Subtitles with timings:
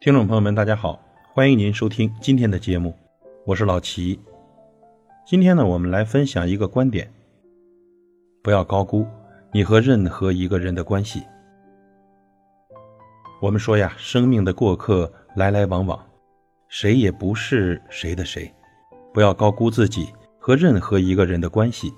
[0.00, 1.02] 听众朋友们，大家好，
[1.34, 2.96] 欢迎您收听今天的节目，
[3.44, 4.16] 我是老齐。
[5.26, 7.12] 今天呢，我们来分享一个观点：
[8.40, 9.04] 不要高估
[9.52, 11.24] 你和任何一个人的关系。
[13.42, 16.00] 我们说呀，生命的过客来来往往，
[16.68, 18.48] 谁也不是谁的谁，
[19.12, 20.06] 不要高估自己
[20.38, 21.92] 和任何一个人的关系。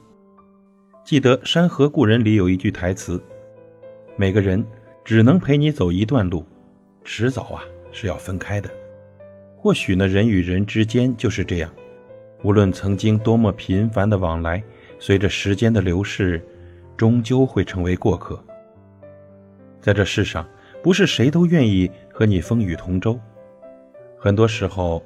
[1.05, 3.23] 记得《山河故人》里有一句台词
[4.17, 4.65] ：“每个人
[5.05, 6.43] 只能陪你走一段路，
[7.05, 8.71] 迟早啊。”是要分开的，
[9.57, 11.71] 或许呢，人与人之间就是这样，
[12.43, 14.63] 无论曾经多么频繁的往来，
[14.99, 16.41] 随着时间的流逝，
[16.97, 18.43] 终究会成为过客。
[19.81, 20.49] 在这世上，
[20.83, 23.19] 不是谁都愿意和你风雨同舟，
[24.19, 25.03] 很多时候，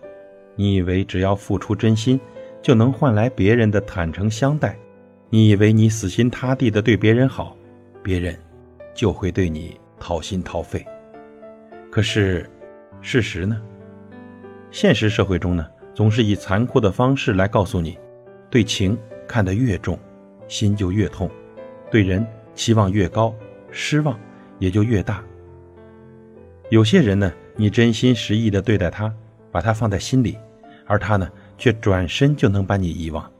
[0.54, 2.20] 你以为只要付出真心，
[2.60, 4.78] 就能换来别人的坦诚相待，
[5.30, 7.56] 你以为你死心塌地的对别人好，
[8.02, 8.36] 别人
[8.94, 10.84] 就会对你掏心掏肺，
[11.90, 12.48] 可是。
[13.04, 13.60] 事实呢？
[14.70, 17.98] 现实社会中呢，总是以残酷的方式来告诉你：
[18.48, 19.98] 对情看得越重，
[20.48, 21.28] 心就越痛；
[21.90, 23.34] 对人期望越高，
[23.70, 24.18] 失望
[24.58, 25.22] 也就越大。
[26.70, 29.14] 有些人呢，你真心实意的对待他，
[29.52, 30.38] 把他放在心里，
[30.86, 33.30] 而他呢，却转身就能把你遗忘。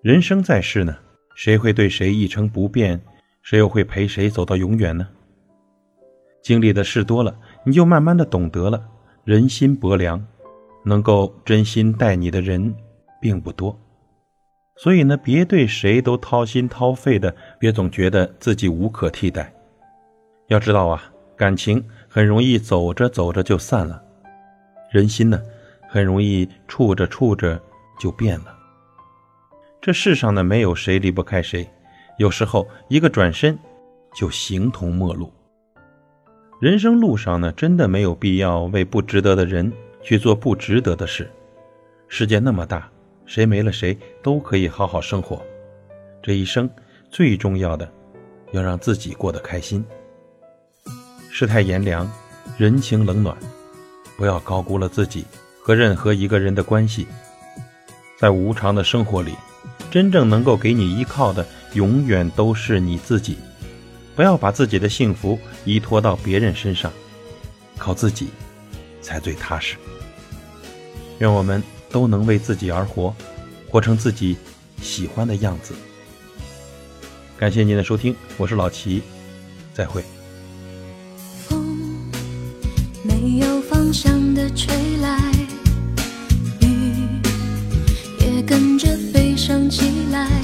[0.00, 0.96] 人生在世呢，
[1.34, 3.00] 谁会对谁一成不变？
[3.42, 5.08] 谁又会陪谁走到永远呢？
[6.40, 7.36] 经历的事多了。
[7.64, 8.82] 你就慢慢的懂得了，
[9.24, 10.22] 人心薄凉，
[10.84, 12.74] 能够真心待你的人
[13.20, 13.78] 并不多，
[14.76, 19.50] 所以呢，别对谁都掏心掏肺的，别总觉得自己无可替代。
[20.48, 21.02] 要知道啊，
[21.36, 24.02] 感情很容易走着走着就散了，
[24.90, 25.40] 人心呢，
[25.88, 27.58] 很容易处着处着
[27.98, 28.54] 就变了。
[29.80, 31.66] 这世上呢，没有谁离不开谁，
[32.18, 33.58] 有时候一个转身，
[34.14, 35.32] 就形同陌路。
[36.64, 39.70] 人生路上呢，真的没有必要为不值得的人
[40.02, 41.30] 去做不值得的事。
[42.08, 42.90] 世界那么大，
[43.26, 45.42] 谁没了谁都可以好好生活。
[46.22, 46.66] 这一生
[47.10, 47.86] 最重要的，
[48.52, 49.84] 要让自己过得开心。
[51.28, 52.10] 世态炎凉，
[52.56, 53.36] 人情冷暖，
[54.16, 55.26] 不要高估了自己
[55.62, 57.06] 和任何一个人的关系。
[58.16, 59.34] 在无常的生活里，
[59.90, 63.36] 真正能够给你依靠的，永远都是你自己。
[64.16, 66.92] 不要把自己的幸福依托到别人身上，
[67.76, 68.28] 靠自己
[69.02, 69.76] 才最踏实。
[71.18, 73.14] 愿我们都能为自己而活，
[73.68, 74.36] 活成自己
[74.80, 75.74] 喜欢的样子。
[77.36, 79.02] 感谢您的收听，我是老齐，
[79.72, 80.04] 再会。
[81.48, 81.76] 风
[83.02, 85.18] 没有方向的吹来，
[86.60, 87.20] 雨
[88.20, 90.43] 也跟着悲伤起来。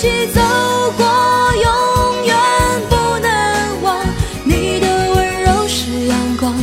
[0.00, 0.40] 一起走
[0.96, 1.04] 过
[1.62, 2.34] 永远
[2.88, 4.02] 不能忘
[4.44, 6.54] 你的温柔是阳光